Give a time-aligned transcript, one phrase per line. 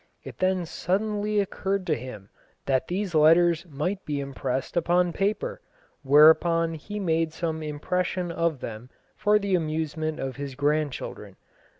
[0.23, 2.29] It then suddenly occurred to him
[2.65, 5.61] that these letters might be impressed upon paper;
[6.01, 11.35] whereupon he made some impressions of them for the amusement of his grandchildren.